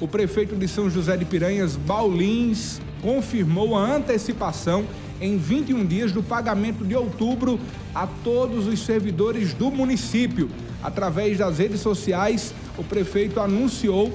o 0.00 0.08
prefeito 0.08 0.56
de 0.56 0.66
São 0.66 0.88
José 0.88 1.16
de 1.16 1.24
Piranhas, 1.24 1.76
Baulins, 1.76 2.80
confirmou 3.02 3.76
a 3.76 3.96
antecipação 3.96 4.84
em 5.20 5.36
21 5.36 5.84
dias 5.84 6.10
do 6.10 6.22
pagamento 6.22 6.84
de 6.84 6.96
outubro 6.96 7.60
a 7.94 8.06
todos 8.24 8.66
os 8.66 8.80
servidores 8.80 9.52
do 9.52 9.70
município. 9.70 10.48
Através 10.82 11.36
das 11.36 11.58
redes 11.58 11.80
sociais, 11.80 12.54
o 12.78 12.82
prefeito 12.82 13.38
anunciou 13.38 14.10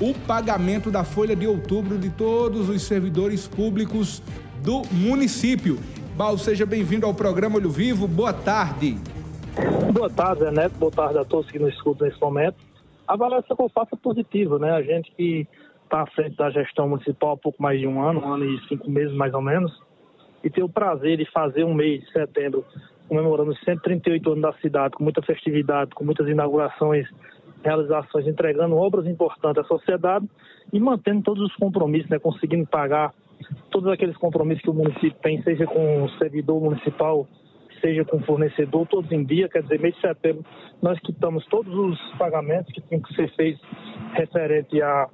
o 0.00 0.14
pagamento 0.26 0.90
da 0.90 1.02
folha 1.02 1.34
de 1.34 1.46
outubro 1.46 1.98
de 1.98 2.10
todos 2.10 2.68
os 2.68 2.82
servidores 2.82 3.48
públicos 3.48 4.22
do 4.62 4.82
município. 4.92 5.78
Bal, 6.16 6.38
seja 6.38 6.64
bem-vindo 6.64 7.06
ao 7.06 7.14
programa 7.14 7.56
Olho 7.56 7.70
Vivo. 7.70 8.06
Boa 8.06 8.32
tarde. 8.32 8.96
Boa 9.92 10.10
tarde, 10.10 10.48
Neto. 10.52 10.74
Boa 10.78 10.92
tarde 10.92 11.18
a 11.18 11.24
todos 11.24 11.50
que 11.50 11.58
nos 11.58 11.74
escutam 11.74 12.06
nesse 12.06 12.20
momento. 12.20 12.56
A 13.06 13.14
avaliação 13.14 13.56
que 13.56 13.62
eu 13.62 13.68
faço 13.68 13.94
é 13.94 13.98
positiva, 13.98 14.58
né? 14.58 14.70
A 14.70 14.82
gente 14.82 15.10
que 15.12 15.46
está 15.84 16.02
à 16.02 16.06
frente 16.06 16.36
da 16.36 16.50
gestão 16.50 16.88
municipal 16.88 17.32
há 17.32 17.36
pouco 17.36 17.62
mais 17.62 17.78
de 17.78 17.86
um 17.86 18.02
ano, 18.02 18.20
um 18.20 18.32
ano 18.32 18.44
e 18.44 18.68
cinco 18.68 18.90
meses 18.90 19.14
mais 19.14 19.34
ou 19.34 19.42
menos, 19.42 19.72
e 20.42 20.50
ter 20.50 20.62
o 20.62 20.68
prazer 20.68 21.18
de 21.18 21.30
fazer 21.30 21.64
um 21.64 21.74
mês 21.74 22.02
de 22.02 22.12
setembro 22.12 22.64
comemorando 23.08 23.50
os 23.50 23.60
138 23.60 24.30
anos 24.30 24.42
da 24.42 24.52
cidade, 24.54 24.94
com 24.94 25.04
muita 25.04 25.22
festividade, 25.22 25.94
com 25.94 26.04
muitas 26.04 26.26
inaugurações, 26.26 27.06
realizações, 27.62 28.26
entregando 28.26 28.76
obras 28.76 29.06
importantes 29.06 29.62
à 29.62 29.64
sociedade 29.66 30.28
e 30.72 30.80
mantendo 30.80 31.22
todos 31.22 31.42
os 31.42 31.54
compromissos, 31.56 32.08
né, 32.10 32.18
conseguindo 32.18 32.66
pagar 32.66 33.12
todos 33.70 33.90
aqueles 33.90 34.16
compromissos 34.16 34.62
que 34.62 34.70
o 34.70 34.74
município 34.74 35.16
tem, 35.22 35.42
seja 35.42 35.66
com 35.66 36.04
o 36.04 36.10
servidor 36.18 36.60
municipal, 36.60 37.26
seja 37.84 38.02
com 38.06 38.18
fornecedor, 38.20 38.86
todos 38.86 39.12
em 39.12 39.22
dia, 39.22 39.46
quer 39.46 39.62
dizer, 39.62 39.78
mês 39.78 39.94
de 39.94 40.00
setembro, 40.00 40.42
nós 40.80 40.98
quitamos 41.00 41.44
todos 41.46 41.72
os 41.74 42.00
pagamentos 42.16 42.72
que 42.72 42.80
tinham 42.80 43.02
que 43.02 43.14
ser 43.14 43.30
feitos 43.34 43.62
referente 44.14 44.80
a, 44.80 45.06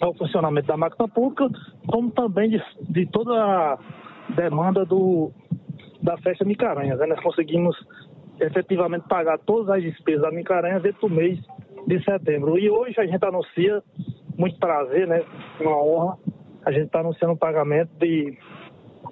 ao 0.00 0.14
funcionamento 0.14 0.68
da 0.68 0.76
máquina 0.76 1.08
pública, 1.08 1.48
como 1.88 2.12
também 2.12 2.50
de, 2.50 2.62
de 2.88 3.06
toda 3.06 3.32
a 3.34 3.78
demanda 4.36 4.84
do, 4.84 5.32
da 6.00 6.16
festa 6.18 6.44
Micaranhas. 6.44 6.98
Né? 7.00 7.06
Nós 7.06 7.20
conseguimos 7.20 7.76
efetivamente 8.38 9.08
pagar 9.08 9.38
todas 9.38 9.70
as 9.70 9.82
despesas 9.82 10.22
da 10.22 10.30
Micaranhas 10.30 10.82
dentro 10.82 11.08
do 11.08 11.14
mês 11.14 11.40
de 11.88 12.04
setembro. 12.04 12.56
E 12.56 12.70
hoje 12.70 13.00
a 13.00 13.06
gente 13.06 13.24
anuncia, 13.24 13.82
muito 14.38 14.58
prazer, 14.58 15.08
né? 15.08 15.24
Uma 15.60 15.82
honra, 15.82 16.18
a 16.64 16.70
gente 16.70 16.86
está 16.86 17.00
anunciando 17.00 17.34
o 17.34 17.38
pagamento 17.38 17.90
de 17.98 18.36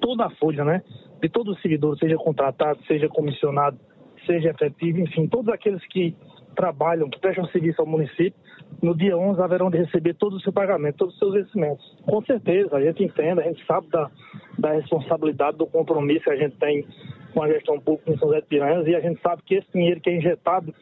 toda 0.01 0.27
a 0.27 0.31
folha, 0.31 0.65
né? 0.65 0.83
De 1.25 1.31
todos 1.31 1.57
os 1.57 1.63
servidores, 1.63 1.99
seja 1.99 2.17
contratado, 2.17 2.79
seja 2.87 3.09
comissionado, 3.09 3.79
seja 4.27 4.51
efetivo, 4.51 5.01
enfim, 5.01 5.27
todos 5.27 5.49
aqueles 5.49 5.83
que 5.87 6.15
trabalham, 6.55 7.09
que 7.09 7.19
prestam 7.19 7.47
serviço 7.47 7.81
ao 7.81 7.87
município, 7.87 8.35
no 8.83 8.95
dia 8.95 9.17
11 9.17 9.41
haverão 9.41 9.71
de 9.71 9.79
receber 9.79 10.13
todo 10.17 10.37
o 10.37 10.41
seu 10.41 10.53
pagamento, 10.53 10.99
todos 10.99 11.15
os 11.15 11.19
seus 11.19 11.33
vencimentos. 11.33 11.97
Com 12.05 12.23
certeza, 12.27 12.77
a 12.77 12.81
gente 12.83 13.03
entende, 13.03 13.41
a 13.41 13.45
gente 13.45 13.65
sabe 13.65 13.89
da, 13.89 14.11
da 14.59 14.73
responsabilidade, 14.73 15.57
do 15.57 15.67
compromisso 15.67 16.25
que 16.25 16.31
a 16.31 16.37
gente 16.37 16.57
tem 16.59 16.87
com 17.33 17.43
a 17.43 17.49
gestão 17.49 17.81
pública 17.81 18.13
em 18.13 18.19
São 18.19 18.29
José 18.29 18.43
de 18.43 18.47
Piranhas 18.47 18.87
e 18.87 18.95
a 18.95 19.01
gente 19.01 19.19
sabe 19.23 19.41
que 19.47 19.55
esse 19.55 19.73
dinheiro 19.73 20.03
que 20.03 20.11
é 20.11 20.19
injetado 20.19 20.75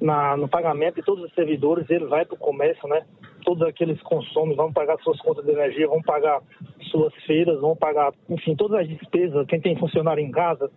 na, 0.00 0.34
no 0.34 0.48
pagamento 0.48 0.94
de 0.94 1.02
todos 1.02 1.22
os 1.22 1.34
servidores, 1.34 1.90
ele 1.90 2.06
vai 2.06 2.24
para 2.24 2.36
o 2.36 2.38
comércio, 2.38 2.88
né? 2.88 3.02
Todos 3.44 3.62
aqueles 3.66 4.00
consomem, 4.02 4.56
vão 4.56 4.72
pagar 4.72 4.98
suas 4.98 5.20
contas 5.20 5.44
de 5.44 5.52
energia, 5.52 5.88
vão 5.88 6.02
pagar 6.02 6.40
suas 6.90 7.14
feiras, 7.26 7.60
vão 7.60 7.76
pagar, 7.76 8.12
enfim, 8.28 8.54
todas 8.54 8.80
as 8.80 8.88
despesas, 8.88 9.46
quem 9.46 9.60
tem 9.60 9.76
funcionário 9.76 10.22
em 10.22 10.30
casa, 10.30 10.70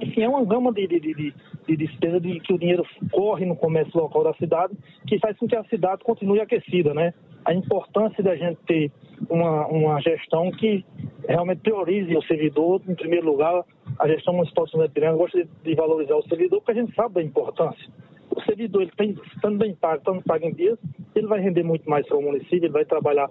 enfim, 0.00 0.22
é 0.22 0.28
uma 0.28 0.44
gama 0.44 0.72
de, 0.72 0.86
de, 0.86 1.00
de, 1.00 1.34
de 1.66 1.76
despesa 1.76 2.20
de 2.20 2.40
que 2.40 2.52
o 2.52 2.58
dinheiro 2.58 2.84
corre 3.10 3.44
no 3.44 3.56
comércio 3.56 4.00
local 4.00 4.24
da 4.24 4.34
cidade, 4.34 4.74
que 5.06 5.18
faz 5.18 5.36
com 5.36 5.46
que 5.46 5.56
a 5.56 5.64
cidade 5.64 6.02
continue 6.04 6.40
aquecida, 6.40 6.94
né? 6.94 7.12
A 7.44 7.52
importância 7.52 8.22
da 8.22 8.36
gente 8.36 8.58
ter 8.66 8.90
uma, 9.28 9.66
uma 9.66 10.00
gestão 10.00 10.50
que 10.52 10.84
realmente 11.28 11.60
priorize 11.60 12.16
o 12.16 12.22
servidor, 12.22 12.80
em 12.88 12.94
primeiro 12.94 13.26
lugar, 13.26 13.64
a 13.98 14.08
gestão 14.08 14.34
municipal 14.34 14.64
de 14.64 14.70
São 14.70 14.88
Piranga 14.88 15.18
gosta 15.18 15.42
de, 15.42 15.48
de, 15.64 15.74
valorizar 15.74 16.16
o 16.16 16.28
servidor, 16.28 16.60
porque 16.60 16.78
a 16.78 16.82
gente 16.82 16.94
sabe 16.94 17.14
da 17.14 17.22
importância. 17.22 17.88
O 18.34 18.40
servidor, 18.42 18.82
ele 18.82 18.92
tem, 18.96 19.16
estando 19.34 19.58
bem 19.58 19.74
pago, 19.74 19.98
estando 19.98 20.22
pago 20.22 20.46
em 20.46 20.54
dias, 20.54 20.78
ele 21.14 21.26
vai 21.26 21.40
render 21.40 21.62
muito 21.62 21.88
mais 21.88 22.06
para 22.06 22.16
o 22.16 22.22
município, 22.22 22.64
ele 22.64 22.72
vai 22.72 22.84
trabalhar 22.84 23.30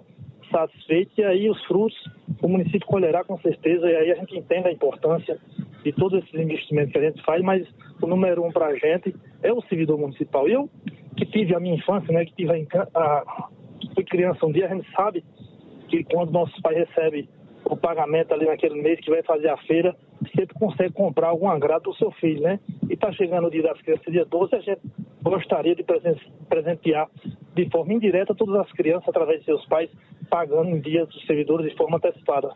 satisfeito 0.50 1.12
e 1.18 1.24
aí 1.24 1.48
os 1.48 1.62
frutos 1.64 1.96
o 2.42 2.48
município 2.48 2.86
colherá 2.86 3.22
com 3.22 3.38
certeza 3.38 3.88
e 3.88 3.96
aí 3.96 4.10
a 4.10 4.14
gente 4.16 4.36
entende 4.36 4.68
a 4.68 4.72
importância 4.72 5.38
de 5.82 5.92
todos 5.92 6.22
esses 6.22 6.34
investimentos 6.34 6.92
que 6.92 6.98
a 6.98 7.02
gente 7.02 7.22
faz, 7.22 7.42
mas 7.42 7.66
o 8.02 8.06
número 8.06 8.44
um 8.44 8.50
para 8.50 8.66
a 8.66 8.74
gente 8.74 9.14
é 9.42 9.52
o 9.52 9.62
servidor 9.62 9.98
municipal. 9.98 10.48
Eu, 10.48 10.68
que 11.16 11.24
tive 11.26 11.54
a 11.54 11.60
minha 11.60 11.76
infância, 11.76 12.12
né, 12.12 12.24
que 12.24 12.34
tive 12.34 12.50
a, 12.74 12.98
a 12.98 13.48
fui 13.94 14.04
criança 14.04 14.44
um 14.44 14.52
dia, 14.52 14.66
a 14.66 14.74
gente 14.74 14.90
sabe 14.94 15.24
que 15.88 16.04
quando 16.04 16.30
nossos 16.32 16.58
pais 16.60 16.76
recebem 16.76 17.28
o 17.64 17.76
pagamento 17.76 18.32
ali 18.32 18.46
naquele 18.46 18.80
mês 18.80 19.00
que 19.00 19.10
vai 19.10 19.22
fazer 19.22 19.48
a 19.48 19.56
feira, 19.58 19.94
sempre 20.34 20.54
consegue 20.54 20.92
comprar 20.92 21.28
algum 21.28 21.48
agrado 21.48 21.82
para 21.82 21.90
o 21.90 21.94
seu 21.94 22.10
filho, 22.12 22.42
né? 22.42 22.58
E 22.88 22.94
está 22.94 23.12
chegando 23.12 23.46
o 23.46 23.50
dia 23.50 23.62
das 23.62 23.80
crianças, 23.80 24.12
dia 24.12 24.24
12, 24.24 24.54
a 24.54 24.60
gente 24.60 24.80
gostaria 25.22 25.74
de 25.74 25.84
presentear 26.48 27.08
de 27.54 27.68
forma 27.70 27.92
indireta 27.92 28.34
todas 28.34 28.56
as 28.56 28.72
crianças 28.72 29.08
através 29.08 29.40
de 29.40 29.46
seus 29.46 29.64
pais, 29.66 29.90
pagando 30.28 30.70
em 30.70 30.80
dias 30.80 31.08
dos 31.08 31.24
servidores 31.26 31.70
de 31.70 31.76
forma 31.76 31.96
antecipada. 31.96 32.50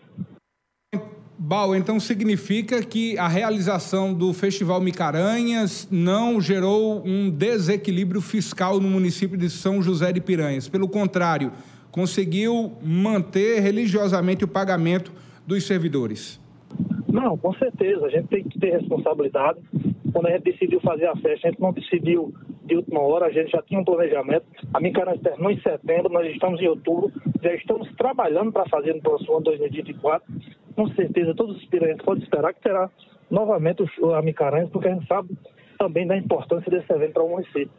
Bal, 1.36 1.74
então 1.74 1.98
significa 2.00 2.82
que 2.82 3.18
a 3.18 3.28
realização 3.28 4.14
do 4.14 4.32
Festival 4.32 4.80
Micaranhas 4.80 5.86
não 5.90 6.40
gerou 6.40 7.02
um 7.04 7.28
desequilíbrio 7.28 8.20
fiscal 8.20 8.80
no 8.80 8.88
município 8.88 9.36
de 9.36 9.50
São 9.50 9.82
José 9.82 10.12
de 10.12 10.20
Piranhas. 10.20 10.68
Pelo 10.68 10.88
contrário, 10.88 11.52
conseguiu 11.90 12.72
manter 12.82 13.60
religiosamente 13.60 14.44
o 14.44 14.48
pagamento 14.48 15.12
dos 15.46 15.66
servidores. 15.66 16.40
Não, 17.12 17.36
com 17.36 17.52
certeza. 17.54 18.06
A 18.06 18.10
gente 18.10 18.28
tem 18.28 18.44
que 18.44 18.58
ter 18.58 18.70
responsabilidade. 18.70 19.58
Quando 20.12 20.26
a 20.26 20.30
gente 20.30 20.44
decidiu 20.44 20.80
fazer 20.80 21.06
a 21.06 21.16
festa, 21.16 21.48
a 21.48 21.50
gente 21.50 21.60
não 21.60 21.72
decidiu 21.72 22.32
de 22.64 22.76
última 22.76 23.00
hora, 23.00 23.26
a 23.26 23.30
gente 23.30 23.50
já 23.50 23.62
tinha 23.62 23.80
um 23.80 23.84
planejamento. 23.84 24.46
A 24.72 24.80
Micaranhas 24.80 25.20
terminou 25.20 25.50
em 25.50 25.60
setembro, 25.60 26.12
nós 26.12 26.26
estamos 26.32 26.60
em 26.60 26.68
outubro, 26.68 27.12
já 27.42 27.54
estamos 27.54 27.88
trabalhando 27.96 28.52
para 28.52 28.68
fazer 28.68 28.94
no 28.94 29.02
próximo 29.02 29.34
ano 29.34 29.44
2024 29.44 30.24
com 30.74 30.88
certeza 30.88 31.34
todos 31.34 31.56
os 31.56 31.64
piranhenses 31.66 32.04
podem 32.04 32.22
esperar 32.22 32.52
que 32.52 32.60
terá 32.60 32.90
novamente 33.30 33.82
a 34.14 34.22
Micaranhas, 34.22 34.70
porque 34.70 34.88
a 34.88 34.94
gente 34.94 35.06
sabe 35.06 35.36
também 35.78 36.06
da 36.06 36.16
importância 36.16 36.70
desse 36.70 36.92
evento 36.92 37.14
para 37.14 37.22
o 37.22 37.28
município. 37.28 37.70